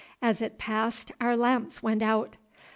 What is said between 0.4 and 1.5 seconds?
it passed our